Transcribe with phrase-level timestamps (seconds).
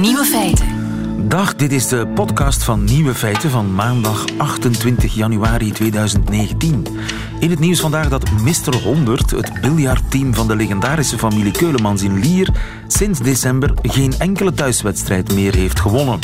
[0.00, 0.66] Nieuwe feiten.
[1.28, 6.86] Dag, dit is de podcast van Nieuwe Feiten van maandag 28 januari 2019.
[7.40, 8.82] In het nieuws vandaag dat Mr.
[8.82, 12.48] 100, het biljartteam van de legendarische familie Keulemans in Lier,
[12.86, 16.18] sinds december geen enkele thuiswedstrijd meer heeft gewonnen.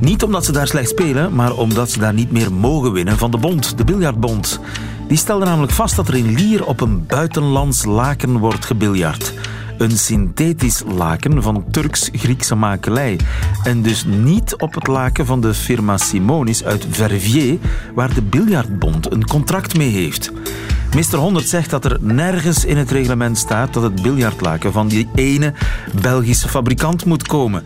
[0.00, 3.30] Niet omdat ze daar slecht spelen, maar omdat ze daar niet meer mogen winnen van
[3.30, 4.60] de bond, de biljartbond.
[5.08, 9.34] Die stelde namelijk vast dat er in Lier op een buitenlands laken wordt gebiljard.
[9.82, 13.18] Een synthetisch laken van Turks-Griekse makelij.
[13.64, 17.58] En dus niet op het laken van de firma Simonis uit Verviers,
[17.94, 20.32] waar de biljartbond een contract mee heeft.
[20.94, 21.16] Mr.
[21.16, 25.52] 100 zegt dat er nergens in het reglement staat dat het biljartlaken van die ene
[26.00, 27.64] Belgische fabrikant moet komen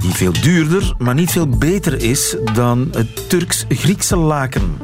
[0.00, 4.76] die veel duurder, maar niet veel beter is dan het Turks-Griekse laken.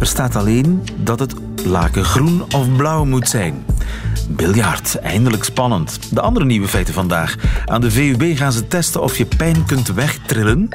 [0.00, 1.34] Er staat alleen dat het
[1.64, 3.64] laken groen of blauw moet zijn.
[4.28, 5.98] Biljart, eindelijk spannend.
[6.10, 7.36] De andere nieuwe feiten vandaag.
[7.64, 10.68] Aan de VUB gaan ze testen of je pijn kunt wegtrillen.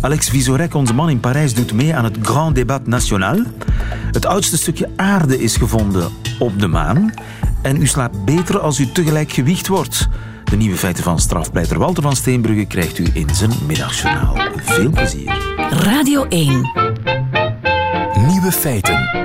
[0.00, 3.42] Alex Visorek, onze man in Parijs, doet mee aan het Grand Débat National.
[4.12, 7.12] Het oudste stukje aarde is gevonden op de maan.
[7.62, 10.08] En u slaapt beter als u tegelijk gewicht wordt.
[10.44, 14.36] De nieuwe feiten van strafpleiter Walter van Steenbrugge krijgt u in zijn middagjournaal.
[14.56, 15.36] Veel plezier.
[15.70, 16.70] Radio 1.
[18.26, 19.17] Nieuwe feiten.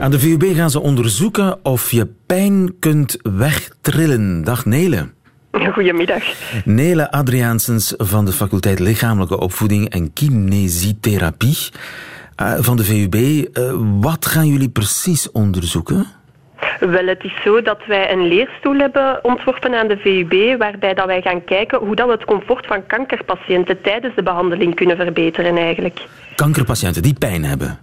[0.00, 4.44] Aan de VUB gaan ze onderzoeken of je pijn kunt wegtrillen.
[4.44, 5.08] Dag Nele.
[5.72, 6.22] Goedemiddag.
[6.64, 11.56] Nele Adriaansens van de faculteit Lichamelijke Opvoeding en Kinesietherapie
[12.42, 13.14] uh, van de VUB.
[13.14, 16.06] Uh, wat gaan jullie precies onderzoeken?
[16.78, 21.06] Wel, het is zo dat wij een leerstoel hebben ontworpen aan de VUB, waarbij dat
[21.06, 25.56] wij gaan kijken hoe dat we het comfort van kankerpatiënten tijdens de behandeling kunnen verbeteren
[25.56, 26.00] eigenlijk.
[26.34, 27.78] Kankerpatiënten die pijn hebben?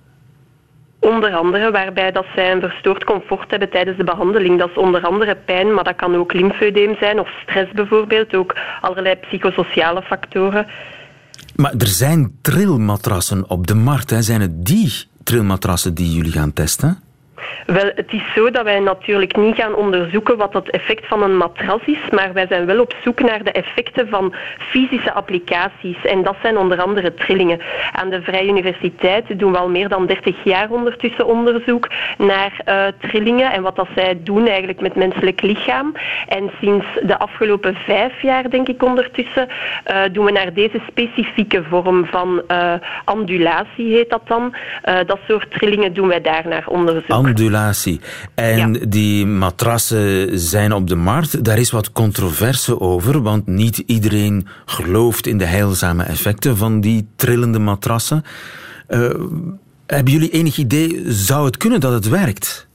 [1.00, 4.60] Onder andere waarbij dat zij een verstoord comfort hebben tijdens de behandeling.
[4.60, 8.36] Dat is onder andere pijn, maar dat kan ook lymfedeem zijn of stress bijvoorbeeld.
[8.36, 10.68] Ook allerlei psychosociale factoren.
[11.56, 14.10] Maar er zijn trilmatrassen op de markt.
[14.10, 14.22] Hè.
[14.22, 14.94] Zijn het die
[15.24, 17.00] trilmatrassen die jullie gaan testen?
[17.66, 21.38] Wel, het is zo dat wij natuurlijk niet gaan onderzoeken wat het effect van een
[21.38, 26.06] matras is, maar wij zijn wel op zoek naar de effecten van fysische applicaties.
[26.06, 27.60] En dat zijn onder andere trillingen.
[27.92, 31.88] Aan de Vrije Universiteit doen we al meer dan 30 jaar ondertussen onderzoek
[32.18, 35.94] naar uh, trillingen en wat dat zij doen eigenlijk met menselijk lichaam.
[36.28, 41.64] En sinds de afgelopen vijf jaar, denk ik ondertussen, uh, doen we naar deze specifieke
[41.70, 42.74] vorm van uh,
[43.76, 44.56] heet dat dan.
[45.06, 47.10] dat soort trillingen doen wij daar naar onderzoek.
[47.28, 48.00] Ondulatie.
[48.36, 48.80] En ja.
[48.88, 51.44] die matrassen zijn op de markt.
[51.44, 57.08] Daar is wat controverse over, want niet iedereen gelooft in de heilzame effecten van die
[57.16, 58.24] trillende matrassen.
[58.90, 59.10] Uh,
[59.88, 62.67] hebben jullie enig idee, zou het kunnen dat het werkt?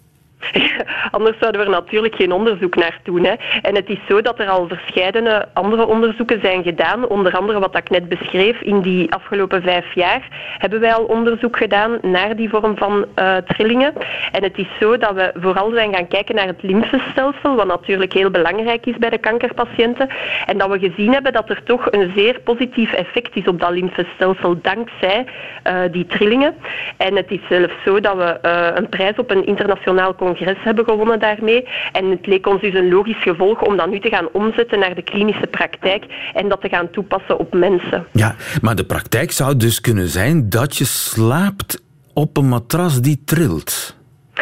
[1.10, 3.24] Anders zouden we er natuurlijk geen onderzoek naar doen.
[3.24, 3.34] Hè.
[3.62, 7.08] En het is zo dat er al verschillende andere onderzoeken zijn gedaan.
[7.08, 8.60] Onder andere wat ik net beschreef.
[8.60, 13.36] In die afgelopen vijf jaar hebben wij al onderzoek gedaan naar die vorm van uh,
[13.36, 13.92] trillingen.
[14.32, 18.12] En het is zo dat we vooral zijn gaan kijken naar het lymfestelsel, wat natuurlijk
[18.12, 20.08] heel belangrijk is bij de kankerpatiënten.
[20.46, 23.70] En dat we gezien hebben dat er toch een zeer positief effect is op dat
[23.70, 25.24] lymfestelsel dankzij
[25.66, 26.54] uh, die trillingen.
[26.96, 30.84] En het is zelfs zo dat we uh, een prijs op een internationaal congres hebben
[30.84, 31.68] gewonnen daarmee.
[31.92, 34.94] En het leek ons dus een logisch gevolg om dat nu te gaan omzetten naar
[34.94, 36.04] de klinische praktijk
[36.34, 38.06] en dat te gaan toepassen op mensen.
[38.12, 41.82] Ja, maar de praktijk zou dus kunnen zijn dat je slaapt
[42.12, 44.00] op een matras die trilt.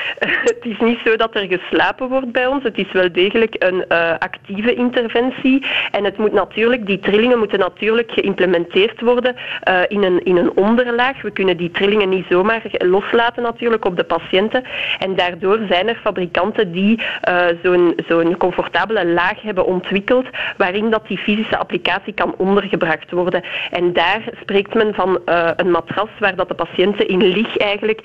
[0.51, 2.63] Het is niet zo dat er geslapen wordt bij ons.
[2.63, 5.67] Het is wel degelijk een uh, actieve interventie.
[5.91, 9.35] En het moet natuurlijk, die trillingen moeten natuurlijk geïmplementeerd worden
[9.69, 11.23] uh, in, een, in een onderlaag.
[11.23, 14.65] We kunnen die trillingen niet zomaar loslaten natuurlijk op de patiënten.
[14.99, 21.07] En daardoor zijn er fabrikanten die uh, zo'n zo'n comfortabele laag hebben ontwikkeld waarin dat
[21.07, 23.43] die fysische applicatie kan ondergebracht worden.
[23.71, 25.21] En daar spreekt men van
[25.57, 28.01] een matras waar dat de patiënten in lig eigenlijk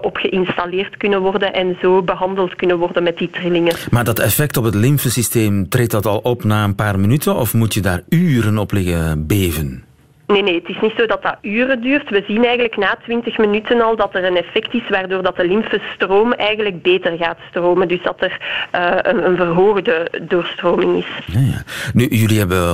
[0.00, 3.74] op geïnstalleerd kunnen worden en zo behandeld kunnen worden met die trillingen.
[3.90, 7.54] Maar dat effect op het lymfesysteem, treedt dat al op na een paar minuten of
[7.54, 9.84] moet je daar uren op liggen beven?
[10.26, 12.10] Nee, nee, het is niet zo dat dat uren duurt.
[12.10, 15.46] We zien eigenlijk na 20 minuten al dat er een effect is waardoor dat de
[15.46, 17.88] lymfestroom eigenlijk beter gaat stromen.
[17.88, 18.40] Dus dat er
[18.74, 21.34] uh, een, een, verhoogde doorstroming is.
[21.34, 21.62] Ja, ja.
[21.92, 22.68] Nu, jullie hebben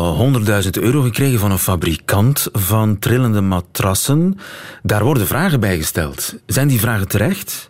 [0.65, 4.39] 100.000 euro gekregen van een fabrikant van trillende matrassen.
[4.83, 6.37] Daar worden vragen bij gesteld.
[6.47, 7.70] Zijn die vragen terecht?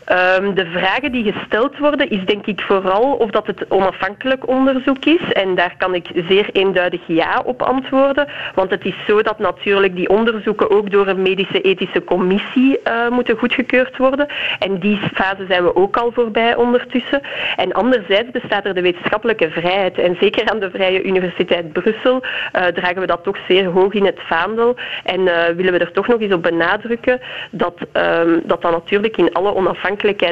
[0.11, 5.05] Ehm, de vragen die gesteld worden, is denk ik vooral of dat het onafhankelijk onderzoek
[5.05, 5.31] is.
[5.33, 8.27] En daar kan ik zeer eenduidig ja op antwoorden.
[8.55, 13.09] Want het is zo dat natuurlijk die onderzoeken ook door een medische ethische commissie uh,
[13.09, 14.27] moeten goedgekeurd worden.
[14.59, 17.21] En die fase zijn we ook al voorbij ondertussen.
[17.55, 19.97] En anderzijds bestaat er de wetenschappelijke vrijheid.
[19.97, 22.23] En zeker aan de Vrije Universiteit Brussel
[22.55, 24.75] uh, dragen we dat toch zeer hoog in het vaandel.
[25.03, 27.19] En uh, willen we er toch nog eens op benadrukken
[27.51, 29.51] dat um, dat, dat natuurlijk in alle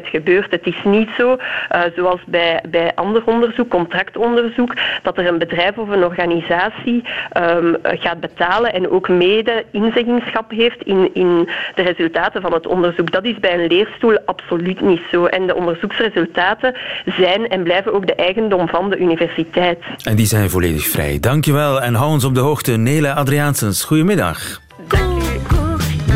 [0.07, 0.51] gebeurt.
[0.51, 4.73] Het is niet zo, uh, zoals bij, bij ander onderzoek, contractonderzoek,
[5.03, 7.03] dat er een bedrijf of een organisatie
[7.37, 13.11] um, gaat betalen en ook mede inzeggingschap heeft in, in de resultaten van het onderzoek.
[13.11, 15.25] Dat is bij een leerstoel absoluut niet zo.
[15.25, 16.75] En de onderzoeksresultaten
[17.17, 19.79] zijn en blijven ook de eigendom van de universiteit.
[20.03, 21.19] En die zijn volledig vrij.
[21.19, 22.71] Dankjewel en hou ons op de hoogte.
[22.71, 24.61] Nele Adriaansens, goedemiddag.
[24.87, 25.29] Dank u.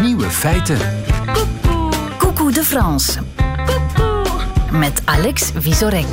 [0.01, 0.77] Nieuwe feiten.
[2.53, 3.19] De France.
[4.71, 6.05] Met Alex Visorek.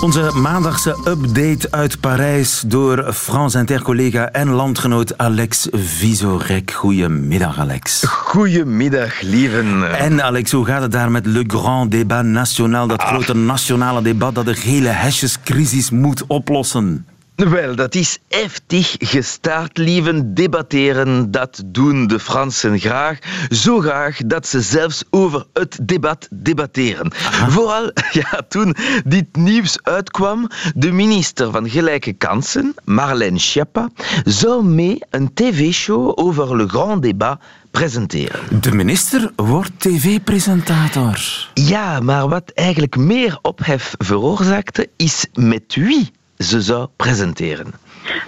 [0.00, 6.70] Onze maandagse update uit Parijs door France Inter-collega en landgenoot Alex Visorek.
[6.70, 8.04] Goedemiddag, Alex.
[8.06, 9.98] Goedemiddag, lieven.
[9.98, 14.34] En Alex, hoe gaat het daar met Le Grand Débat National, dat grote nationale debat
[14.34, 17.06] dat de gele hesjescrisis moet oplossen?
[17.36, 20.34] Wel, dat is heftig gestart, lieven.
[20.34, 23.18] Debatteren, dat doen de Fransen graag.
[23.48, 27.12] Zo graag dat ze zelfs over het debat debatteren.
[27.12, 27.50] Aha.
[27.50, 27.90] Vooral
[28.20, 28.74] ja, toen
[29.04, 33.88] dit nieuws uitkwam, de minister van Gelijke Kansen, Marlène Schiappa,
[34.24, 37.40] zou mee een tv-show over Le Grand Débat
[37.70, 38.60] presenteren.
[38.60, 41.48] De minister wordt tv-presentator.
[41.54, 47.66] Ja, maar wat eigenlijk meer ophef veroorzaakte, is met wie ze zou présenteren.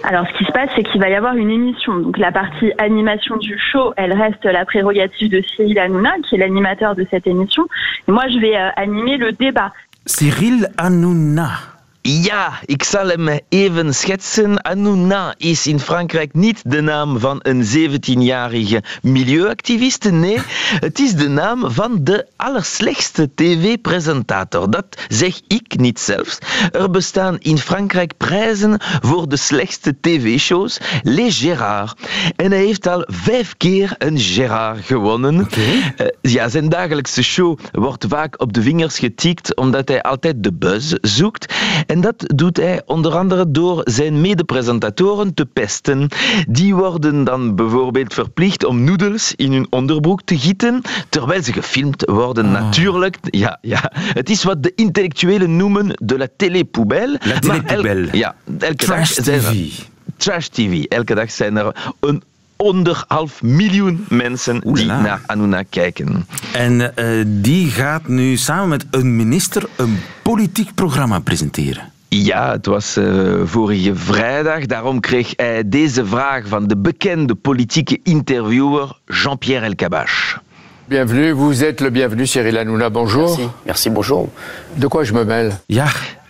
[0.03, 1.99] Alors, ce qui se passe, c'est qu'il va y avoir une émission.
[1.99, 6.37] Donc, la partie animation du show, elle reste la prérogative de Cyril Hanouna, qui est
[6.37, 7.67] l'animateur de cette émission.
[8.07, 9.71] Et moi, je vais euh, animer le débat.
[10.05, 11.78] Cyril Hanouna.
[12.11, 14.59] Ja, ik zal hem even schetsen.
[14.61, 20.11] Hanouna is in Frankrijk niet de naam van een 17-jarige milieuactiviste.
[20.11, 20.37] Nee,
[20.79, 24.71] het is de naam van de allerslechtste tv-presentator.
[24.71, 26.37] Dat zeg ik niet zelfs.
[26.71, 30.79] Er bestaan in Frankrijk prijzen voor de slechtste tv-shows.
[31.03, 31.99] Les Gérard.
[32.35, 35.39] En hij heeft al vijf keer een Gérard gewonnen.
[35.39, 35.93] Okay.
[35.97, 40.53] Uh, ja, zijn dagelijkse show wordt vaak op de vingers getikt omdat hij altijd de
[40.53, 41.53] buzz zoekt.
[41.85, 46.07] En dat doet hij onder andere door zijn medepresentatoren te pesten.
[46.47, 52.05] Die worden dan bijvoorbeeld verplicht om noedels in hun onderbroek te gieten, terwijl ze gefilmd
[52.05, 52.45] worden.
[52.45, 52.51] Oh.
[52.51, 57.19] Natuurlijk, ja, ja, het is wat de intellectuelen noemen de la télépoubelle.
[57.23, 58.07] La télépoubelle.
[58.11, 59.83] Ja, elke Trash dag zijn er, TV.
[60.17, 60.83] Trash TV.
[60.83, 62.23] Elke dag zijn er een
[62.65, 66.25] anderhalf miljoen mensen die naar Anuna kijken.
[66.53, 71.91] En uh, die gaat nu samen met een minister een politiek programma presenteren.
[72.07, 74.65] Ja, het was uh, vorige vrijdag.
[74.65, 80.41] Daarom kreeg hij deze vraag van de bekende politieke interviewer Jean-Pierre Elkabach.
[80.85, 83.27] Bienvenue, vous êtes le bienvenu Cyril Hanouna, bonjour.
[83.27, 84.29] Merci, merci, bonjour.
[84.73, 85.87] De quoi je me mêle Ja,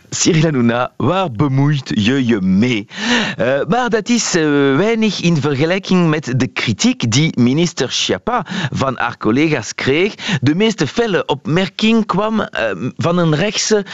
[0.10, 2.88] Cyril Hanouna, waar bemoeit je je mee?
[3.40, 4.44] Uh, maar dat is uh,
[4.76, 10.14] weinig in vergelijking met de kritiek die minister Schiappa van haar collega's kreeg.
[10.42, 12.48] De meeste felle opmerking kwam uh,
[12.98, 13.86] van een rechtse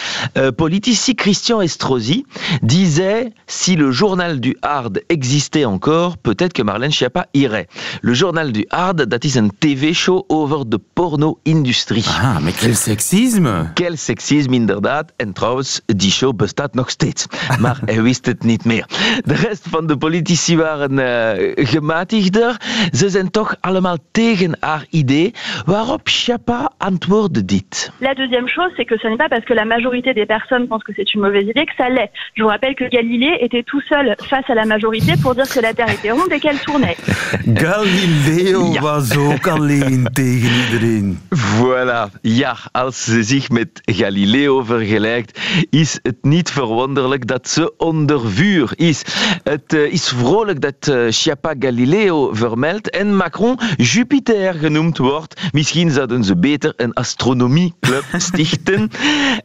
[0.56, 2.26] politici, Christian Estrosi,
[2.62, 7.68] die zei si le journal du Hard existait encore, peut-être que Marlène Schiappa irait.
[8.02, 12.04] Le journal du Hard, dat is een tv-show over de porno-industrie.
[12.08, 13.72] ah, maar quel seksisme.
[13.74, 15.12] Quel seksisme inderdaad.
[15.16, 17.26] En trouwens, die show bestaat nog steeds.
[17.60, 18.86] Maar hij wist het niet meer.
[19.26, 22.58] De rest van de politici waren uh, gematigder.
[22.92, 25.34] Ze zijn toch allemaal tegen haar idee.
[25.66, 27.92] Waarop Schiappa antwoordde dit.
[28.00, 30.84] La deuxième chose, c'est que ce n'est pas parce que la majorité des personnes pensent
[30.84, 32.12] que c'est une mauvaise idée que ça l'est.
[32.34, 35.60] Je vous rappelle que Galilée était tout seul face à la majorité pour dire que
[35.60, 36.98] la Terre était ronde et qu'elle tournait.
[37.48, 38.82] Galileo Ja.
[38.82, 41.20] was ook alleen tegen iedereen.
[41.30, 42.10] Voilà.
[42.22, 48.72] Ja, als ze zich met Galileo vergelijkt, is het niet verwonderlijk dat ze onder vuur
[48.76, 49.02] is.
[49.44, 55.42] Het uh, is vrolijk dat uh, Schiappa Galileo vermeldt en Macron Jupiter genoemd wordt.
[55.52, 58.90] Misschien zouden ze beter een astronomieclub stichten.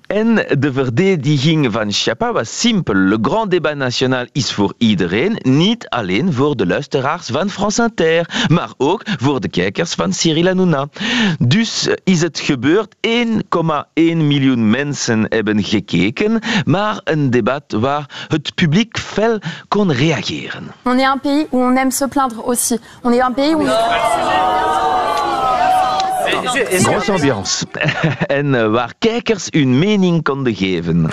[0.07, 2.95] en de verdediging van Schiappa was simpel.
[2.95, 8.47] Le Grand Débat National is voor iedereen, niet alleen voor de luisteraars van France Inter,
[8.49, 10.89] maar ook voor de kijkers van Cyril Hanouna.
[11.39, 12.95] Dus is het gebeurd.
[13.07, 20.73] 1,1 miljoen mensen hebben gekeken, maar een debat waar het publiek fel kon reageren.
[20.83, 22.79] On est un pays où on aime se plaindre aussi.
[23.03, 23.67] On est un pays où...
[26.83, 27.67] Grosse ambiance.
[28.39, 31.09] en uh, waar kijkers hun mening konden geven.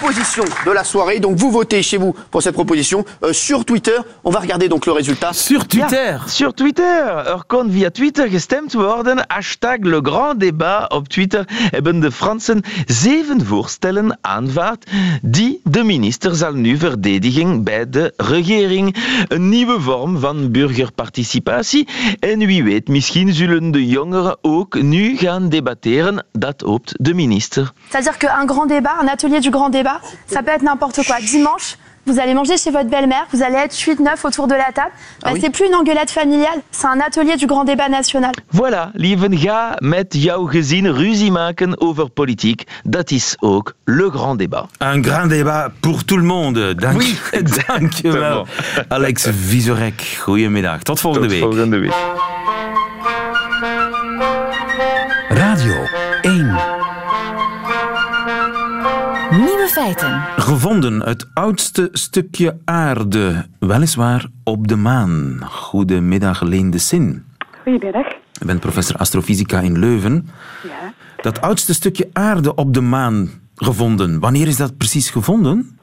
[0.00, 3.96] Proposition de la soirée, donc vous votez chez vous pour cette proposition euh, sur Twitter.
[4.22, 5.32] On va regarder donc le résultat.
[5.32, 6.84] Sur Twitter ja, Sur Twitter.
[7.26, 9.24] Er kon via Twitter gestemd worden.
[9.28, 14.84] Hashtag Le Grand Débat op Twitter hebben de Fransen zeven voorstellen aanvaard
[15.22, 18.96] die de minister zal nu verdedigen bij de regering.
[19.28, 21.88] Een nieuwe vorm van burgerparticipatie.
[22.20, 26.26] En wie weet, misschien zullen de jongeren ook nu gaan debatteren.
[26.32, 27.72] Dat hoopt de minister.
[27.88, 29.87] C'est-à-dire qu'un grand débat, un atelier du grand débat,
[30.26, 31.16] ça peut être n'importe quoi.
[31.20, 31.76] Dimanche,
[32.06, 34.92] vous allez manger chez votre belle-mère, vous allez être 8-9 autour de la table.
[35.20, 35.40] Bah, ah oui.
[35.42, 38.32] C'est plus une engueulade familiale, c'est un atelier du grand débat national.
[38.50, 42.64] Voilà, lieven, ga met jouw gezin ruzie maken over politiek.
[42.84, 44.68] Dat is ook le grand débat.
[44.78, 46.74] Un grand débat pour tout le monde.
[46.78, 47.18] Dank, oui,
[47.66, 48.46] dank je wel.
[48.88, 50.82] Alex Visorek, goedemiddag.
[50.82, 51.44] Tot volgende Tot week.
[51.44, 52.37] volgende week.
[59.78, 60.20] Feiten.
[60.36, 65.40] Gevonden het oudste stukje aarde, weliswaar op de maan.
[65.44, 67.24] Goedemiddag, Leen de Sin.
[67.62, 68.06] Goedemiddag.
[68.32, 70.28] Je bent professor astrofysica in Leuven.
[70.62, 70.92] Ja.
[71.20, 75.78] Dat oudste stukje aarde op de maan gevonden, wanneer is dat precies gevonden?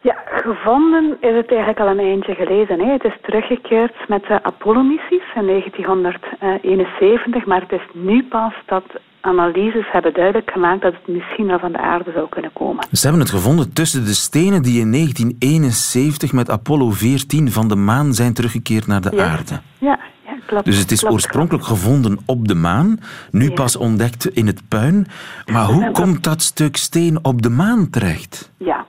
[0.00, 2.80] Ja, gevonden is het eigenlijk al een eindje geleden.
[2.80, 2.92] Hè.
[2.92, 8.84] Het is teruggekeerd met de Apollo-missies in 1971, maar het is nu pas dat
[9.20, 12.84] analyses hebben duidelijk gemaakt dat het misschien wel van de aarde zou kunnen komen.
[12.92, 17.76] Ze hebben het gevonden tussen de stenen die in 1971 met Apollo 14 van de
[17.76, 19.24] maan zijn teruggekeerd naar de Ja.
[19.24, 19.60] aarde.
[19.78, 20.64] Ja, ja klopt.
[20.64, 21.14] Dus het is klopt.
[21.14, 22.98] oorspronkelijk gevonden op de maan,
[23.30, 23.54] nu Ja.
[23.54, 25.06] pas ontdekt in het puin.
[25.52, 28.52] Maar hoe komt dat stuk steen op de maan terecht?
[28.56, 28.86] Ja,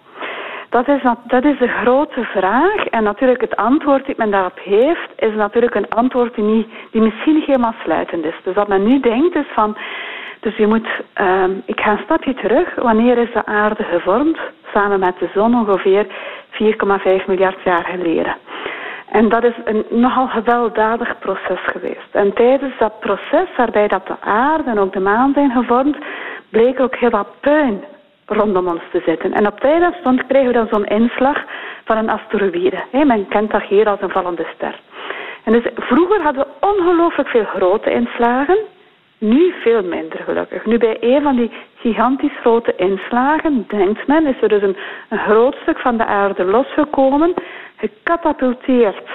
[0.70, 2.86] dat is, dat is de grote vraag.
[2.86, 7.02] En natuurlijk het antwoord dat men daarop heeft, is natuurlijk een antwoord die, niet, die
[7.02, 8.36] misschien niet helemaal sluitend is.
[8.44, 9.78] Dus wat men nu denkt is van,
[10.40, 12.76] dus je moet, ehm, ik ga een stapje terug.
[12.76, 14.38] Wanneer is de aarde gevormd?
[14.74, 16.08] Samen met de zon ongeveer
[16.50, 18.36] 4,5 miljard jaar geleden.
[19.12, 22.12] En dat is een nogal gewelddadig proces geweest.
[22.12, 25.98] En tijdens dat proces, waarbij dat de aarde en ook de maan zijn gevormd,
[26.50, 27.84] bleek ook heel wat puin
[28.26, 29.34] rondom ons te zitten.
[29.34, 31.44] En op tijd stond kregen we dan zo'n inslag
[31.86, 32.78] van een asteroïde.
[32.92, 34.80] Men kent dat hier als een vallende ster.
[35.44, 38.58] En dus vroeger hadden we ongelooflijk veel grote inslagen.
[39.20, 40.66] Nu veel minder gelukkig.
[40.66, 44.78] Nu bij een van die gigantisch grote inslagen, denkt men, is er dus een,
[45.10, 47.34] groot stuk van de aarde losgekomen,
[47.78, 49.10] gecatapulteerd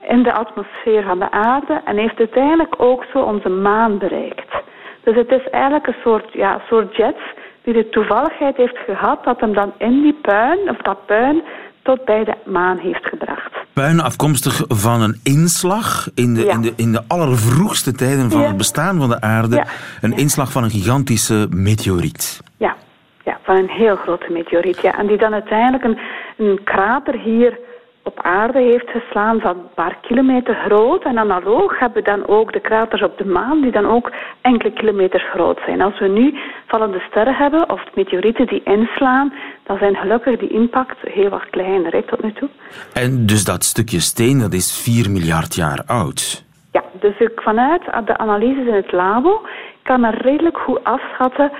[0.00, 4.54] in de atmosfeer van de aarde en heeft uiteindelijk ook zo onze maan bereikt.
[5.02, 7.16] Dus het is eigenlijk een soort, ja, soort jet
[7.62, 11.42] die de toevalligheid heeft gehad dat hem dan in die puin, of dat puin,
[11.82, 13.50] tot bij de maan heeft gebracht.
[13.72, 16.52] Puin afkomstig van een inslag in de, Ja.
[16.52, 18.46] in de, in de allervroegste tijden van Ja.
[18.46, 19.56] het bestaan van de aarde.
[19.56, 19.66] Ja.
[20.00, 22.40] Een inslag van een gigantische meteoriet.
[22.56, 22.76] Ja,
[23.24, 24.80] ja, van een heel grote meteoriet.
[24.80, 24.98] Ja.
[24.98, 25.98] En die dan uiteindelijk een,
[26.36, 27.58] een krater hier
[28.02, 31.04] op aarde heeft geslaan van een paar kilometer groot.
[31.04, 34.72] En analoog hebben we dan ook de kraters op de maan, die dan ook enkele
[34.72, 35.80] kilometers groot zijn.
[35.80, 36.34] Als we nu
[36.66, 39.32] vallende sterren hebben, of meteorieten die inslaan,
[39.66, 42.48] dan zijn gelukkig die impact heel wat kleiner hè, tot nu toe.
[42.92, 46.44] En dus dat stukje steen, dat is 4 miljard jaar oud.
[46.72, 49.42] Ja, dus ik vanuit de analyses in het labo
[49.82, 51.52] kan men redelijk goed afschatten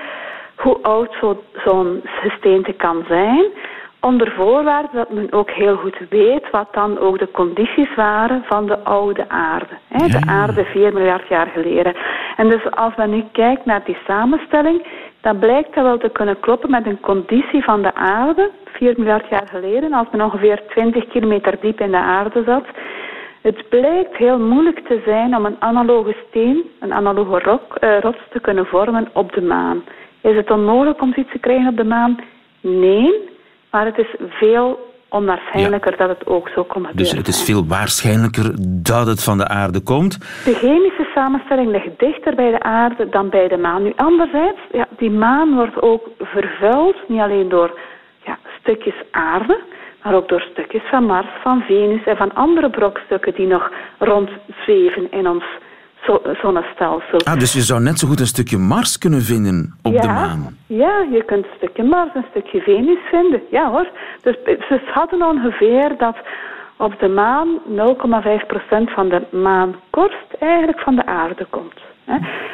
[0.55, 3.45] hoe oud zo- zo'n gesteente kan zijn.
[4.05, 8.65] Onder voorwaarde dat men ook heel goed weet wat dan ook de condities waren van
[8.65, 9.77] de oude aarde.
[9.87, 11.95] Hè, de aarde 4 miljard jaar geleden.
[12.35, 14.85] En dus als men nu kijkt naar die samenstelling,
[15.21, 19.29] dan blijkt dat wel te kunnen kloppen met een conditie van de aarde 4 miljard
[19.29, 22.65] jaar geleden, als men ongeveer 20 kilometer diep in de aarde zat.
[23.41, 28.21] Het blijkt heel moeilijk te zijn om een analoge steen, een analoge rok, eh, rots
[28.29, 29.83] te kunnen vormen op de maan.
[30.21, 32.19] Is het onmogelijk om zoiets te krijgen op de maan?
[32.61, 33.31] Nee,
[33.73, 36.95] maar het is veel onwaarschijnlijker dat het ook zo gebeuren.
[36.95, 38.51] Dus het is veel waarschijnlijker
[38.83, 40.19] dat het van de aarde komt.
[40.45, 43.83] De chemische samenstelling ligt dichter bij de aarde dan bij de maan.
[43.83, 47.79] Nu, anderzijds, ja, die maan wordt ook vervuild, niet alleen door
[48.25, 49.59] ja, stukjes aarde,
[50.03, 55.11] maar ook door stukjes van Mars, van Venus en van andere brokstukken die nog rondzweven
[55.11, 55.43] in ons
[56.05, 57.19] zo- zonnestelsel.
[57.23, 60.07] Ah, dus je zou net zo goed een stukje Mars kunnen vinden op ja, de
[60.07, 60.57] maan.
[60.67, 63.41] Ja, je kunt een stukje Mars, een stukje Venus vinden.
[63.51, 63.87] Ja hoor.
[64.21, 66.15] Dus ze schatten ongeveer dat
[66.77, 71.81] op de maan 0,5% van de maankorst eigenlijk van de aarde komt.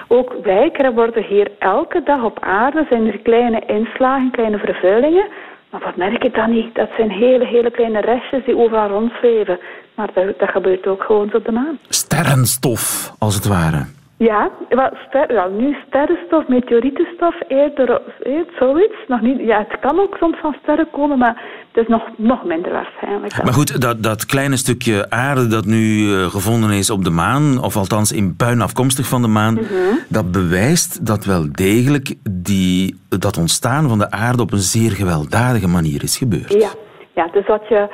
[0.07, 5.27] Ook wij worden hier elke dag op aarde, zijn er kleine inslagen, kleine vervuilingen.
[5.69, 6.75] Maar wat merk je dan niet?
[6.75, 9.59] Dat zijn hele, hele kleine restjes die overal rondzweven.
[9.99, 11.79] Maar dat, dat gebeurt ook gewoon op de maan.
[11.89, 13.85] Sterrenstof, als het ware.
[14.17, 18.95] Ja, wel, ster, ja, nu sterrenstof, meteorietenstof, eerder, eerder zoiets.
[19.07, 21.41] Nog niet, ja, het kan ook soms van sterren komen, maar
[21.71, 23.35] het is nog, nog minder waarschijnlijk.
[23.35, 23.45] Dan.
[23.45, 27.63] Maar goed, dat, dat kleine stukje aarde dat nu uh, gevonden is op de maan,
[27.63, 29.99] of althans in puin afkomstig van de maan, mm -hmm.
[30.09, 35.67] dat bewijst dat wel degelijk die, dat ontstaan van de aarde op een zeer gewelddadige
[35.67, 36.53] manier is gebeurd.
[36.53, 36.69] Ja,
[37.13, 37.87] ja dus wat je,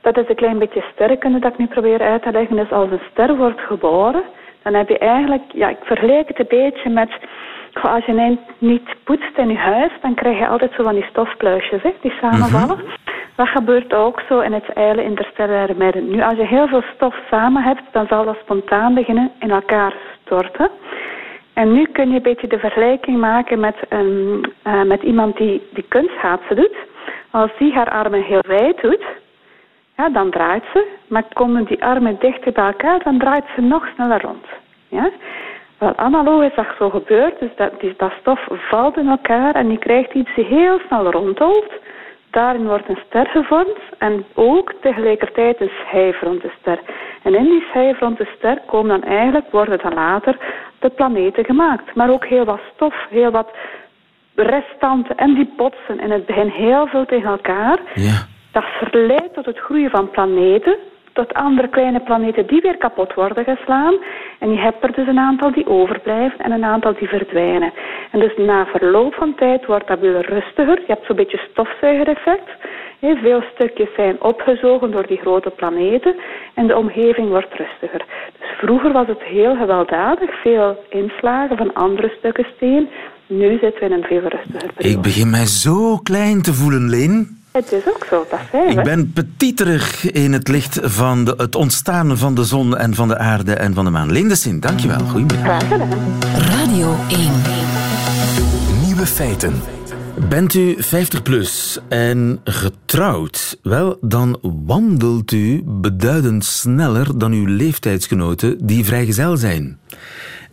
[0.00, 2.56] dat is een klein beetje sterrenkunde dat ik nu probeer uit te leggen.
[2.56, 4.22] Dus als een ster wordt geboren
[4.62, 7.10] dan heb je eigenlijk, ja, ik vergelijk het een beetje met,
[7.82, 11.82] als je niet poetst in je huis, dan krijg je altijd zo van die stofpluisjes,
[11.82, 12.76] hè, die samenvallen.
[12.76, 13.14] Mm -hmm.
[13.34, 16.10] Dat gebeurt ook zo in het eilen interstellaire midden.
[16.10, 19.94] Nu, als je heel veel stof samen hebt, dan zal dat spontaan beginnen in elkaar
[20.22, 20.70] storten.
[21.52, 25.62] En nu kun je een beetje de vergelijking maken met, een, uh, met iemand die,
[25.72, 26.76] die kunstschaatsen doet.
[27.30, 29.04] Als die haar armen heel wijd doet,
[30.00, 30.86] ja, dan draait ze.
[31.06, 34.46] Maar komen die armen dichter bij elkaar, dan draait ze nog sneller rond.
[34.88, 35.10] Ja?
[35.78, 37.38] Wel, analoog is dat zo gebeurd.
[37.40, 41.10] Dus dat, die, dat stof valt in elkaar en die krijgt iets die heel snel
[41.10, 41.72] rondholt.
[42.30, 46.78] Daarin wordt een ster gevormd en ook tegelijkertijd een schijf rond de ster.
[47.22, 50.36] En in die schijf rond de ster komen dan eigenlijk, worden dan later
[50.78, 51.94] de planeten gemaakt.
[51.94, 53.50] Maar ook heel wat stof, heel wat
[54.34, 57.78] restanten en die botsen in het begin heel veel tegen elkaar.
[57.94, 58.26] Ja.
[58.52, 60.76] Dat verleidt tot het groeien van planeten,
[61.12, 63.94] tot andere kleine planeten die weer kapot worden geslaan.
[64.38, 67.72] En je hebt er dus een aantal die overblijven en een aantal die verdwijnen.
[68.10, 70.78] En dus na verloop van tijd wordt dat weer rustiger.
[70.78, 72.48] Je hebt zo'n beetje stofzuigereffect.
[73.00, 76.14] Veel stukjes zijn opgezogen door die grote planeten
[76.54, 78.04] en de omgeving wordt rustiger.
[78.38, 82.88] Dus vroeger was het heel gewelddadig, veel inslagen van andere stukken steen.
[83.26, 84.96] Nu zitten we in een veel rustiger periode.
[84.96, 87.39] Ik begin mij zo klein te voelen, Leen.
[87.50, 91.54] Het is ook zo, dat zijn Ik ben petiterig in het licht van de, het
[91.54, 94.12] ontstaan van de zon en van de aarde en van de maan.
[94.12, 94.98] Lindesin, dankjewel.
[94.98, 95.40] Goedemiddag.
[95.40, 95.88] Graag gedaan.
[96.36, 97.32] Radio 1.
[98.84, 99.60] Nieuwe feiten.
[100.28, 103.58] Bent u 50 plus en getrouwd?
[103.62, 109.78] Wel, dan wandelt u beduidend sneller dan uw leeftijdsgenoten die vrijgezel zijn.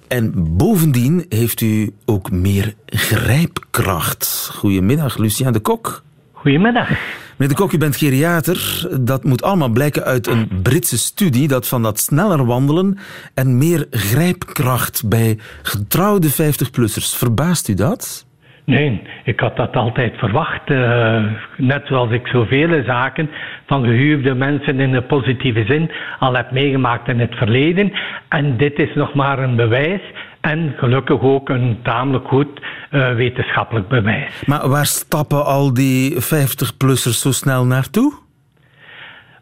[0.08, 4.50] En bovendien heeft u ook meer grijpkracht.
[4.54, 6.06] Goedemiddag, Lucien de Kok.
[6.38, 6.90] Goedemiddag.
[7.38, 8.88] Meneer de Kok, u bent geriater.
[9.02, 12.98] Dat moet allemaal blijken uit een Britse studie dat van dat sneller wandelen
[13.34, 17.18] en meer grijpkracht bij getrouwde 50-plussers.
[17.18, 18.26] Verbaast u dat?
[18.66, 20.70] Nee, ik had dat altijd verwacht.
[20.70, 21.24] Uh,
[21.58, 23.30] net zoals ik zoveel zaken
[23.66, 27.92] van gehuwde mensen in de positieve zin al heb meegemaakt in het verleden.
[28.30, 30.02] En dit is nog maar een bewijs.
[30.48, 32.48] En gelukkig ook een tamelijk goed
[32.92, 34.44] uh, wetenschappelijk bewijs.
[34.46, 38.14] Maar waar stappen al die 50-plussers zo snel naartoe?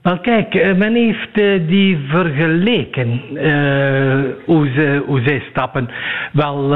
[0.01, 5.89] Wel kijk, men heeft die vergeleken uh, hoe, ze, hoe zij stappen.
[6.31, 6.67] Wel,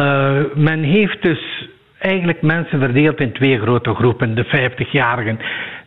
[0.56, 5.40] men heeft dus eigenlijk mensen verdeeld in twee grote groepen, de 50-jarigen.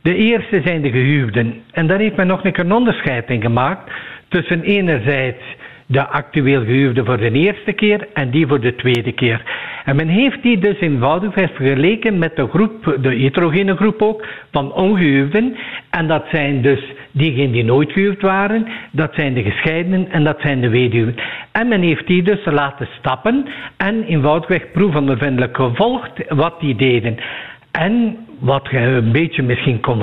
[0.03, 1.63] De eerste zijn de gehuwden.
[1.73, 3.91] En daar heeft men nog een onderscheid in gemaakt
[4.29, 5.43] tussen enerzijds
[5.93, 9.43] de actueel gehuwde voor de eerste keer en die voor de tweede keer.
[9.85, 14.73] En men heeft die dus eenvoudig vergeleken met de groep, de heterogene groep ook, van
[14.73, 15.57] ongehuwden.
[15.91, 20.41] En dat zijn dus diegenen die nooit gehuwd waren, dat zijn de gescheidenen en dat
[20.41, 21.15] zijn de weduwen.
[21.53, 27.17] En men heeft die dus laten stappen en eenvoudigweg proefondervindelijk gevolgd wat die deden.
[27.73, 29.99] En wat je een beetje misschien kon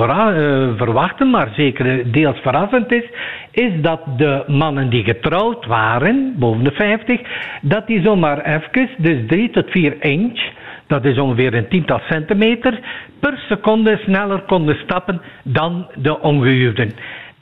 [0.76, 3.04] verwachten, maar zeker deels verrassend is,
[3.50, 7.20] is dat de mannen die getrouwd waren, boven de 50,
[7.62, 10.40] dat die zomaar even, dus 3 tot 4 inch,
[10.86, 12.80] dat is ongeveer een tiental centimeter,
[13.20, 16.92] per seconde sneller konden stappen dan de ongehuwden.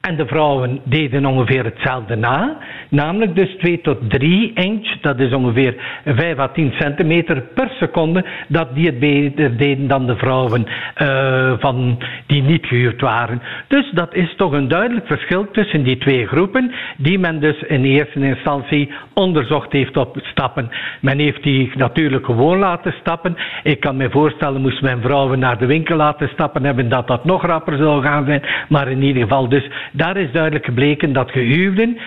[0.00, 2.56] En de vrouwen deden ongeveer hetzelfde na,
[2.88, 8.24] namelijk dus 2 tot 3 inch, dat is ongeveer 5 à 10 centimeter per seconde,
[8.48, 10.66] dat die het beter deden dan de vrouwen
[11.02, 13.42] uh, van, die niet gehuurd waren.
[13.68, 17.84] Dus dat is toch een duidelijk verschil tussen die twee groepen, die men dus in
[17.84, 20.70] eerste instantie onderzocht heeft op stappen.
[21.00, 23.36] Men heeft die natuurlijk gewoon laten stappen.
[23.62, 27.24] Ik kan me voorstellen, moest men vrouwen naar de winkel laten stappen hebben, dat dat
[27.24, 31.30] nog rapper zou gaan zijn, maar in ieder geval dus daar is duidelijk gebleken dat
[31.30, 31.98] gehuwden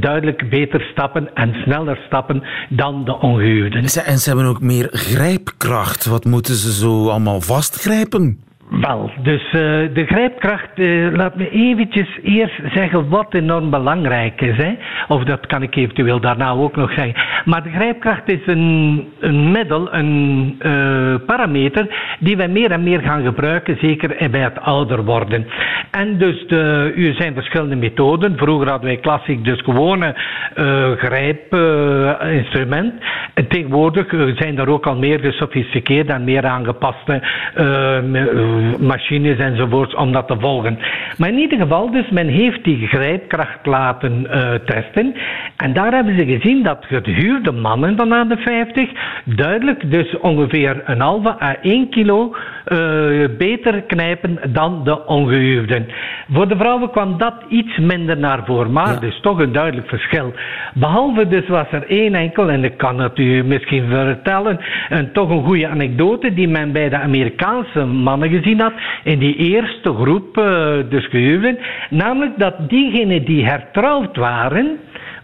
[0.00, 3.82] duidelijk beter stappen en sneller stappen dan de ongehuwden.
[4.04, 6.04] En ze hebben ook meer grijpkracht.
[6.04, 8.45] Wat moeten ze zo allemaal vastgrijpen?
[8.70, 9.52] Wel, dus uh,
[9.92, 14.56] de grijpkracht, uh, laat me eventjes eerst zeggen wat enorm belangrijk is.
[15.08, 17.14] Of dat kan ik eventueel daarna ook nog zeggen.
[17.44, 23.00] Maar de grijpkracht is een, een middel, een uh, parameter die wij meer en meer
[23.00, 25.46] gaan gebruiken, zeker bij het ouder worden.
[25.90, 28.36] En dus de, er zijn verschillende methoden.
[28.36, 30.14] Vroeger hadden wij klassiek dus gewone
[30.96, 32.94] grijpinstrument.
[33.34, 37.22] en tegenwoordig zijn er ook al meer gesofisticeerde en meer aangepaste
[38.78, 40.78] machines enzovoorts om dat te volgen.
[41.16, 45.14] Maar in ieder geval, dus men heeft die grijpkracht laten uh, testen.
[45.56, 48.90] En daar hebben ze gezien dat gehuurde mannen van aan de 50
[49.24, 52.34] duidelijk dus ongeveer een halve à 1 kilo
[52.66, 55.86] uh, beter knijpen dan de ongehuwden.
[56.32, 59.00] Voor de vrouwen kwam dat iets minder naar voren, maar ja.
[59.00, 60.32] dus toch een duidelijk verschil.
[60.74, 65.30] Behalve dus was er één enkel, en ik kan het u misschien vertellen, een, toch
[65.30, 68.72] een goede anekdote die men bij de Amerikaanse mannen gezien had,
[69.04, 71.58] in die eerste groep, uh, dus gehuwden,
[71.90, 74.78] namelijk dat diegenen die hertrouwd waren,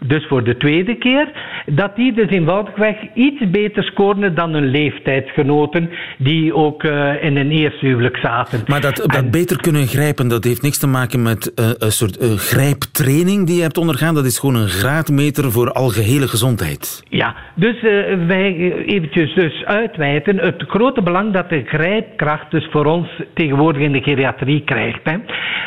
[0.07, 1.29] dus voor de tweede keer,
[1.67, 7.51] dat die dus eenvoudigweg iets beter scoorden dan hun leeftijdsgenoten die ook uh, in een
[7.51, 8.61] eerste huwelijk zaten.
[8.67, 11.93] Maar dat, dat en, beter kunnen grijpen, dat heeft niks te maken met uh, een
[11.93, 14.15] soort uh, grijptraining die je hebt ondergaan.
[14.15, 17.03] Dat is gewoon een graadmeter voor algehele gezondheid.
[17.09, 17.81] Ja, dus
[18.27, 23.93] wij eventjes dus uitwijten het grote belang dat de grijpkracht dus voor ons tegenwoordig in
[23.93, 25.01] de geriatrie krijgt.
[25.05, 25.17] Hè.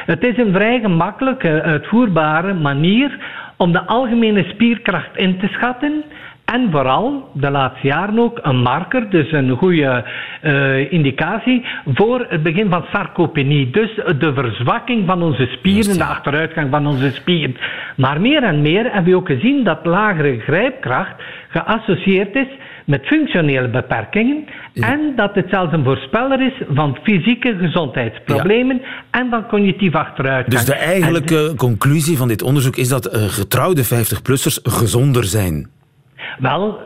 [0.05, 3.19] Het is een vrij gemakkelijke, uitvoerbare manier
[3.57, 6.03] om de algemene spierkracht in te schatten.
[6.45, 10.05] En vooral, de laatste jaren ook, een marker, dus een goede
[10.43, 13.69] uh, indicatie voor het begin van sarcopenie.
[13.69, 17.57] Dus de verzwakking van onze spieren, de achteruitgang van onze spieren.
[17.95, 22.47] Maar meer en meer hebben we ook gezien dat lagere grijpkracht geassocieerd is
[22.85, 24.91] met functionele beperkingen ja.
[24.91, 29.19] en dat het zelfs een voorspeller is van fysieke gezondheidsproblemen ja.
[29.19, 30.55] en van cognitief achteruitgang.
[30.55, 35.69] Dus de eigenlijke en, conclusie van dit onderzoek is dat uh, getrouwde 50-plussers gezonder zijn.
[36.39, 36.79] Wel,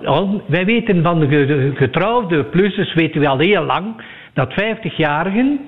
[0.48, 4.02] wij weten van de getrouwde plussers weten we al heel lang
[4.34, 5.60] dat 50-jarigen,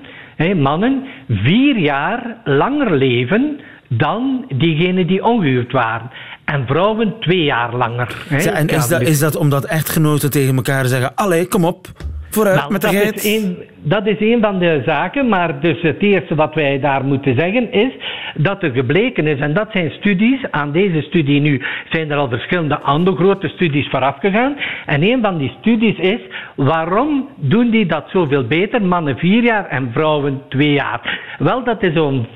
[0.56, 6.10] mannen, vier jaar langer leven dan diegenen die ongehuwd waren.
[6.52, 8.24] En vrouwen twee jaar langer.
[8.28, 8.50] Hè?
[8.50, 11.86] en is dat, is dat omdat echtgenoten tegen elkaar zeggen: Allee, kom op,
[12.30, 13.14] vooruit nou, met de geit?
[13.14, 16.80] Dat is, een, dat is een van de zaken, maar dus het eerste wat wij
[16.80, 17.92] daar moeten zeggen is
[18.34, 22.28] dat er gebleken is, en dat zijn studies, aan deze studie nu zijn er al
[22.28, 26.20] verschillende andere grote studies vooraf gegaan, en een van die studies is
[26.56, 31.20] waarom doen die dat zoveel beter, mannen vier jaar en vrouwen twee jaar.
[31.38, 31.92] Wel, dat is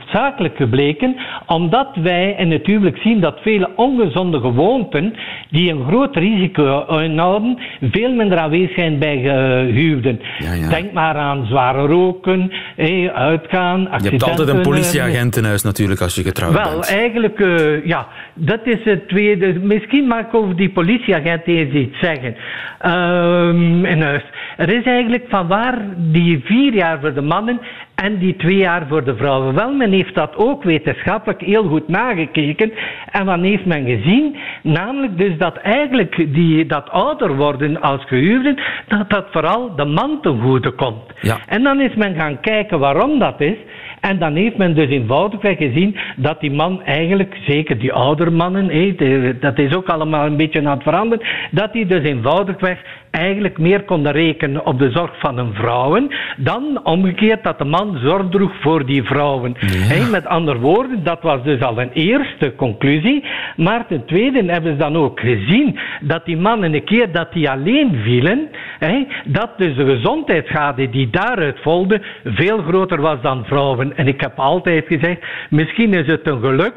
[0.06, 5.14] zakelijk gebleken, omdat wij in het huwelijk zien dat vele ongezonde gewoonten,
[5.50, 10.20] die een groot risico inhouden, veel minder aanwezig zijn bij gehuwden.
[10.38, 10.68] Ja, ja.
[10.68, 14.02] Denk maar aan zware roken, hey, uitgaan, accidenten.
[14.02, 16.88] Je hebt altijd een politieagent in huis natuurlijk als je getrouwd Wel, bent.
[16.88, 19.60] Wel, eigenlijk, uh, ja, dat is het tweede.
[19.60, 22.36] Misschien mag ik over die politieagent eens iets zeggen.
[22.86, 24.22] Um, in huis.
[24.56, 27.60] Er is eigenlijk van waar die vier jaar voor de mannen
[27.96, 29.54] en die twee jaar voor de vrouwen.
[29.54, 32.72] Wel, men heeft dat ook wetenschappelijk heel goed nagekeken.
[33.10, 34.36] En wat heeft men gezien?
[34.62, 40.20] Namelijk dus dat eigenlijk die, dat ouder worden als gehuwden, dat dat vooral de man
[40.20, 41.12] ten goede komt.
[41.20, 41.36] Ja.
[41.46, 43.56] En dan is men gaan kijken waarom dat is.
[44.00, 48.66] En dan heeft men dus eenvoudigweg gezien dat die man eigenlijk, zeker die oudere mannen,
[49.40, 52.78] dat is ook allemaal een beetje aan het veranderen, dat die dus eenvoudigweg
[53.16, 57.98] eigenlijk meer konden rekenen op de zorg van hun vrouwen, dan omgekeerd dat de man
[58.02, 59.56] zorg droeg voor die vrouwen.
[59.60, 60.10] Ja.
[60.10, 63.24] met andere woorden, dat was dus al een eerste conclusie.
[63.56, 67.50] Maar ten tweede hebben ze dan ook gezien dat die mannen een keer dat die
[67.50, 68.48] alleen vielen,
[69.24, 73.96] dat dus de gezondheidsschade die daaruit volgde veel groter was dan vrouwen.
[73.96, 76.74] En ik heb altijd gezegd, misschien is het een geluk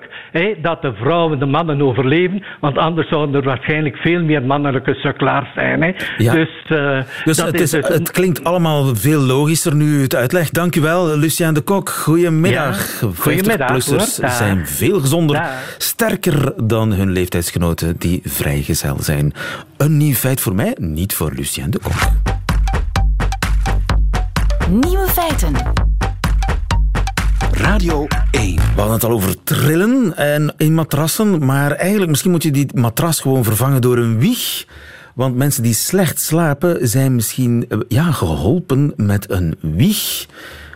[0.61, 5.53] dat de vrouwen de mannen overleven, want anders zouden er waarschijnlijk veel meer mannelijke sukkelaars
[5.53, 5.95] zijn.
[6.17, 6.28] Ja.
[6.31, 10.53] Dus, uh, dus het, is, het, het, klinkt allemaal veel logischer nu het uitlegt.
[10.53, 11.89] Dank u wel, Lucian de Kok.
[11.89, 13.01] Goedemiddag.
[13.01, 15.57] Ja, goedemiddag 50-plussers zijn veel gezonder, da.
[15.77, 19.33] sterker dan hun leeftijdsgenoten die vrijgezel zijn.
[19.77, 21.93] Een nieuw feit voor mij, niet voor Lucian de Kok.
[24.69, 25.53] Nieuwe feiten.
[27.51, 28.55] Radio 1.
[28.55, 32.67] We hadden het al over trillen en in matrassen, maar eigenlijk misschien moet je die
[32.73, 34.65] matras gewoon vervangen door een wieg.
[35.19, 40.25] Want mensen die slecht slapen zijn misschien ja, geholpen met een wieg.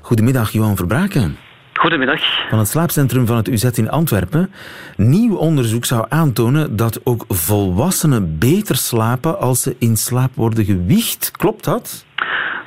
[0.01, 1.38] Goedemiddag, Johan Verbraken.
[1.73, 2.49] Goedemiddag.
[2.49, 4.51] Van het slaapcentrum van het UZ in Antwerpen.
[4.97, 11.32] Nieuw onderzoek zou aantonen dat ook volwassenen beter slapen als ze in slaap worden gewiegd.
[11.32, 12.06] Klopt dat?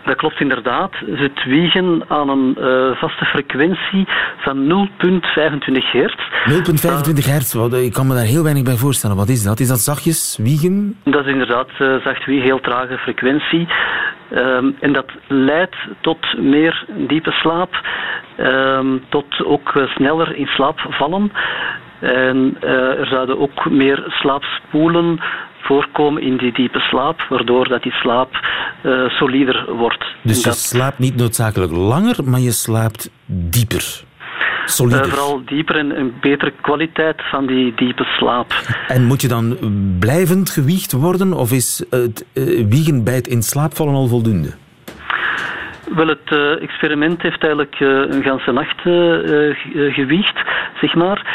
[0.07, 0.93] Dat klopt inderdaad.
[1.17, 6.23] Zit wiegen aan een uh, vaste frequentie van 0,25 hertz.
[6.51, 9.17] 0,25 hertz, ik kan me daar heel weinig bij voorstellen.
[9.17, 9.61] Wat is dat?
[9.61, 10.97] Is dat zachtjes wiegen?
[11.05, 13.69] Dat is inderdaad uh, zacht wiegen, heel trage frequentie.
[14.31, 17.81] Um, en dat leidt tot meer diepe slaap,
[18.39, 21.33] um, tot ook sneller in slaap vallen.
[22.01, 25.21] En uh, er zouden ook meer slaapspoelen
[25.67, 28.31] voorkomen in die diepe slaap, waardoor dat die slaap
[28.83, 30.05] uh, solider wordt.
[30.23, 34.05] Dus je slaapt niet noodzakelijk langer, maar je slaapt dieper.
[34.65, 35.07] Solider.
[35.07, 38.53] Uh, vooral dieper en een betere kwaliteit van die diepe slaap.
[38.89, 39.57] En moet je dan
[39.99, 44.55] blijvend gewiegd worden, of is het uh, wiegen bij het in slaap vallen al voldoende?
[45.95, 50.39] Wel, het uh, experiment heeft eigenlijk uh, een ganse nacht uh, gewiegd,
[50.81, 51.27] zeg maar.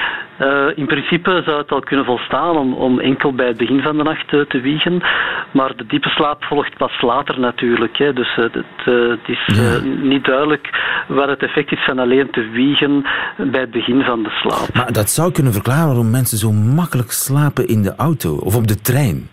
[0.75, 4.03] In principe zou het al kunnen volstaan om, om enkel bij het begin van de
[4.03, 5.01] nacht te wiegen.
[5.51, 7.97] Maar de diepe slaap volgt pas later natuurlijk.
[7.97, 8.13] Hè.
[8.13, 9.49] Dus het, het, is
[10.01, 10.69] niet duidelijk
[11.07, 13.05] wat het effect is van alleen te wiegen
[13.37, 14.73] bij het begin van de slaap.
[14.73, 18.67] Maar dat zou kunnen verklaren waarom mensen zo makkelijk slapen in de auto of op
[18.67, 19.29] de trein.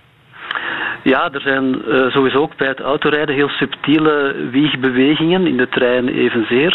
[1.08, 6.08] Ja, er zijn uh, sowieso ook bij het autorijden heel subtiele wiegbewegingen, in de trein
[6.08, 6.72] evenzeer.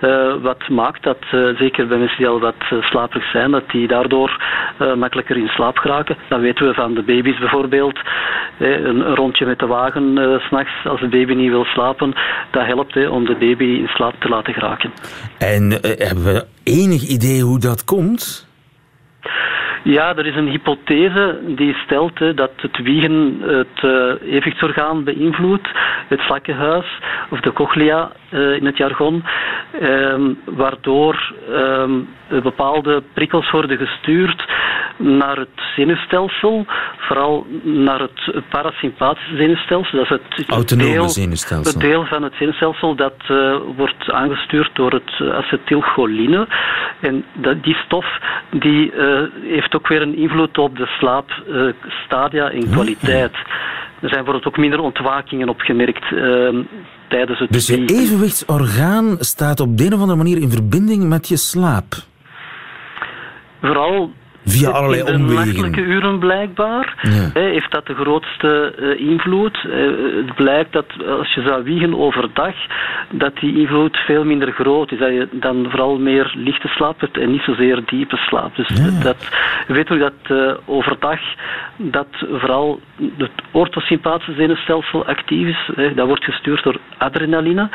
[0.00, 3.88] Uh, wat maakt dat, uh, zeker bij mensen die al wat slaperig zijn, dat die
[3.88, 4.42] daardoor
[4.96, 6.16] makkelijker in slaap geraken.
[6.28, 7.98] Dat weten we van de baby's bijvoorbeeld.
[8.58, 12.14] een, rondje met de wagen s s'nachts, als de baby niet wil slapen,
[12.50, 14.92] dat helpt om de baby in slaap te laten geraken.
[15.38, 18.51] En hebben we enig idee hoe dat komt?
[19.84, 25.68] Ja, er is een hypothese die stelt dat het wiegen het uh, evenwichtsorgaan beïnvloedt,
[26.08, 26.98] het slakkenhuis
[27.30, 29.24] of de cochlea uh, in het jargon,
[29.82, 32.08] um, waardoor um,
[32.42, 34.44] bepaalde prikkels worden gestuurd
[34.96, 39.98] naar het zenuwstelsel, vooral naar het parasympathische zenuwstelsel.
[39.98, 41.72] Dat is het, Autonome deel, zenuwstelsel.
[41.72, 46.48] het deel van het zenuwstelsel dat uh, wordt aangestuurd door het acetylcholine.
[47.00, 48.06] En dat, die stof
[48.50, 53.34] die, uh, heeft ook weer een invloed op de slaapstadia uh, en kwaliteit.
[54.02, 56.62] Er zijn bijvoorbeeld ook minder ontwakingen opgemerkt ehm,
[57.08, 61.28] tijdens het Dus je evenwichtsorgaan staat op de een of andere manier in verbinding met
[61.28, 61.94] je slaap?
[63.60, 64.12] Vooral
[64.44, 65.44] Via allerlei in de omwegen.
[65.46, 67.40] nachtelijke uren blijkbaar Ja.
[67.40, 69.64] heeft dat de grootste uh, invloed.
[69.66, 69.72] Uh,
[70.26, 70.86] het blijkt dat
[71.18, 72.54] als je zou wiegen overdag,
[73.10, 74.98] dat die invloed veel minder groot is.
[74.98, 78.56] Dat je dan vooral meer lichte slaap hebt en niet zozeer diepe slaap.
[78.56, 79.02] Dus Ja.
[79.02, 79.28] dat,
[79.66, 81.20] we weten ook dat overdag
[81.76, 82.80] dat vooral
[83.18, 85.70] het orthosympathische zenuwstelsel actief is.
[85.74, 87.68] Hè, dat wordt gestuurd door adrenaline.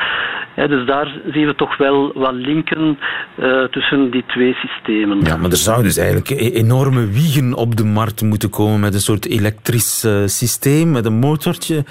[0.66, 2.98] Dus daar zien we toch wel wat linken
[3.36, 5.20] uh, tussen die twee systemen.
[5.20, 8.94] Ja, maar er zou dus eigenlijk e- enorme wiegen op de markt moeten komen met
[8.94, 11.84] een soort elektrisch uh, systeem, met een motortje,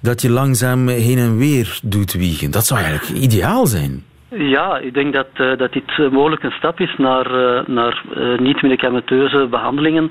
[0.00, 2.50] dat je langzaam heen en weer doet wiegen.
[2.50, 4.02] Dat zou eigenlijk ideaal zijn.
[4.28, 8.04] Ja, ik denk dat, uh, dat dit mogelijk een stap is naar, uh, naar
[8.38, 10.10] niet-medicamenteuze behandelingen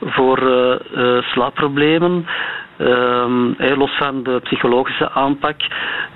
[0.00, 0.38] voor
[1.22, 2.26] slaapproblemen.
[2.78, 5.56] Um, hey, los van de psychologische aanpak,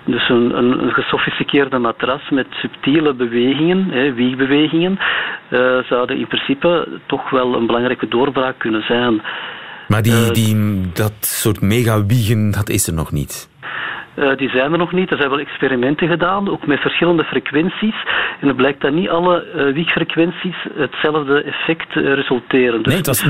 [0.04, 4.98] dus een, een, een gesofisticeerde matras met subtiele bewegingen, hey, wiegbewegingen,
[5.88, 9.22] zouden in principe toch wel een belangrijke doorbraak kunnen zijn.
[9.88, 13.48] Maar die, die, dat soort mega-wiegen, dat is er nog niet.
[14.16, 15.10] Uh, die zijn er nog niet.
[15.10, 17.94] Er zijn wel experimenten gedaan, ook met verschillende frequenties.
[18.40, 22.82] En het blijkt dat niet alle uh, wiegfrequenties hetzelfde effect uh, resulteren.
[22.82, 23.24] Dus nee, het was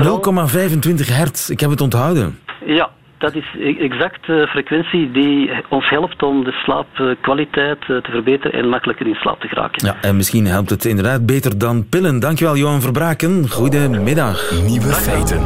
[1.07, 1.49] 0,25 hertz.
[1.49, 2.39] Ik heb het onthouden.
[2.65, 8.69] Ja, dat is exact de frequentie die ons helpt om de slaapkwaliteit te verbeteren en
[8.69, 9.85] makkelijker in slaap te geraken.
[9.85, 12.19] Ja, en misschien helpt het inderdaad beter dan pillen.
[12.19, 13.49] Dankjewel, Johan Verbraken.
[13.49, 14.51] Goedemiddag.
[14.65, 15.41] Nieuwe feiten.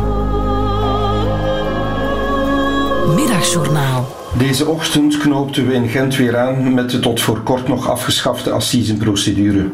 [3.16, 4.21] Middagjournaal.
[4.38, 8.52] Deze ochtend knoopten we in Gent weer aan met de tot voor kort nog afgeschafte
[8.52, 9.70] assisenprocedure.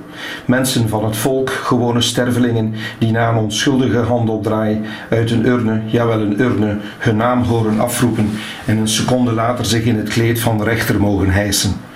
[0.45, 6.19] Mensen van het volk, gewone stervelingen, die na een onschuldige handopdraai uit een urne, jawel
[6.19, 8.29] een urne, hun naam horen afroepen
[8.65, 11.86] en een seconde later zich in het kleed van de rechter mogen hijsen.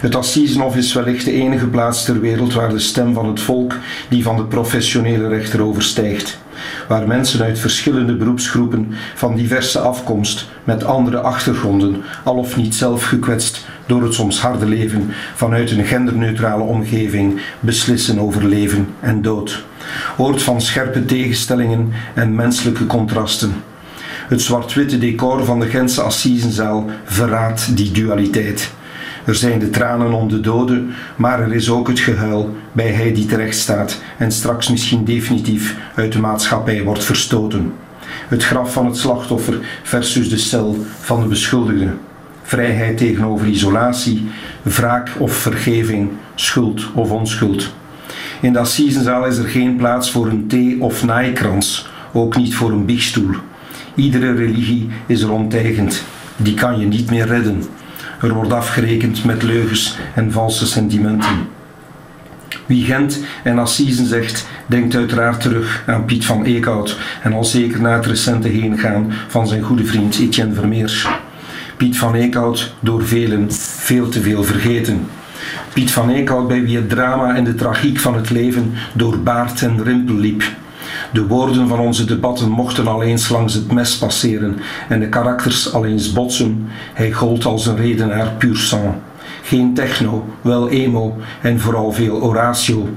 [0.00, 3.74] Het Assisenhof is wellicht de enige plaats ter wereld waar de stem van het volk
[4.08, 6.38] die van de professionele rechter overstijgt.
[6.88, 13.04] Waar mensen uit verschillende beroepsgroepen van diverse afkomst, met andere achtergronden, al of niet zelf
[13.04, 19.64] gekwetst door het soms harde leven, vanuit een genderneutrale omgeving beslissen over leven en dood.
[20.16, 23.54] Oord van scherpe tegenstellingen en menselijke contrasten.
[24.28, 28.70] Het zwart-witte decor van de Gentse Assisenzaal verraadt die dualiteit.
[29.26, 33.12] Er zijn de tranen om de doden, maar er is ook het gehuil bij hij
[33.12, 37.72] die terecht staat en straks misschien definitief uit de maatschappij wordt verstoten.
[38.28, 41.88] Het graf van het slachtoffer versus de cel van de beschuldigde.
[42.42, 44.28] vrijheid tegenover isolatie,
[44.62, 47.72] wraak of vergeving, schuld of onschuld.
[48.40, 52.70] In de assisenzaal is er geen plaats voor een thee- of naaikrans, ook niet voor
[52.70, 53.34] een biechtstoel.
[53.94, 56.04] Iedere religie is er onteigend.
[56.36, 57.62] Die kan je niet meer redden.
[58.20, 61.48] Er wordt afgerekend met leugens en valse sentimenten.
[62.66, 67.80] Wie Gent en Assisen zegt, denkt uiteraard terug aan Piet van Eekhout en al zeker
[67.80, 71.08] na het recente heengaan van zijn goede vriend Etienne Vermeers.
[71.76, 75.06] Piet van Eekhout door velen veel te veel vergeten.
[75.72, 79.62] Piet van Eekhout bij wie het drama en de tragiek van het leven door baard
[79.62, 80.42] en rimpel liep.
[81.12, 84.56] De woorden van onze debatten mochten al eens langs het mes passeren
[84.88, 86.66] en de karakters al eens botsen.
[86.94, 88.94] Hij gold als een redenaar puur sang.
[89.42, 92.88] Geen techno, wel emo en vooral veel oratio.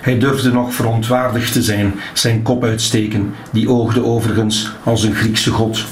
[0.00, 5.50] Hij durfde nog verontwaardigd te zijn, zijn kop uitsteken, die oogde overigens als een Griekse
[5.50, 5.84] god.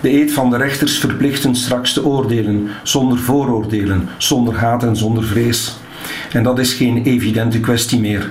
[0.00, 5.24] De eed van de rechters verplichten straks te oordelen, zonder vooroordelen, zonder haat en zonder
[5.24, 5.76] vrees.
[6.32, 8.30] En dat is geen evidente kwestie meer.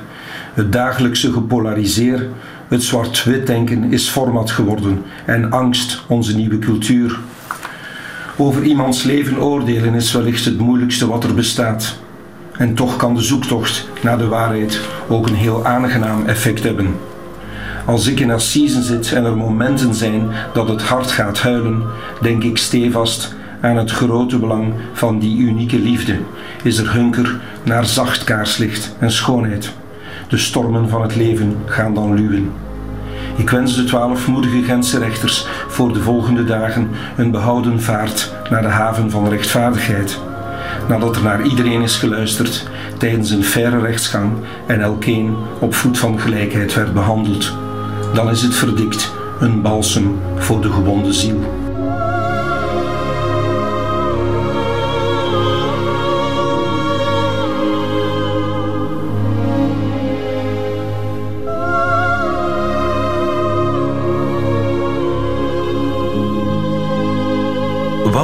[0.53, 2.27] Het dagelijkse gepolariseer,
[2.67, 7.19] het zwart-wit denken is format geworden en angst onze nieuwe cultuur.
[8.37, 11.97] Over iemands leven oordelen is wellicht het moeilijkste wat er bestaat.
[12.57, 16.95] En toch kan de zoektocht naar de waarheid ook een heel aangenaam effect hebben.
[17.85, 21.83] Als ik in Assisen zit en er momenten zijn dat het hart gaat huilen,
[22.21, 26.17] denk ik stevast aan het grote belang van die unieke liefde.
[26.63, 29.71] Is er hunker naar zacht kaarslicht en schoonheid.
[30.31, 32.51] De stormen van het leven gaan dan luwen.
[33.35, 38.61] Ik wens de twaalf moedige Gentse rechters voor de volgende dagen een behouden vaart naar
[38.61, 40.19] de haven van rechtvaardigheid.
[40.87, 42.67] Nadat er naar iedereen is geluisterd
[42.97, 44.31] tijdens een faire rechtsgang
[44.67, 47.57] en elkeen op voet van gelijkheid werd behandeld,
[48.13, 51.60] dan is het verdikt een balsem voor de gewonde ziel.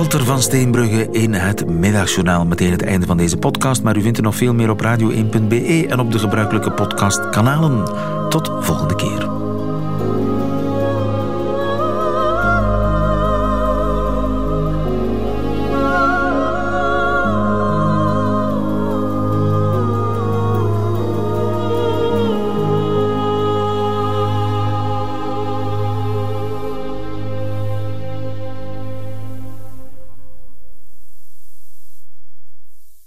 [0.08, 2.46] Walter van Steenbrugge in het middagjournaal.
[2.46, 5.86] Meteen het einde van deze podcast, maar u vindt er nog veel meer op radio1.be
[5.90, 7.84] en op de gebruikelijke podcastkanalen.
[8.30, 9.47] Tot volgende keer.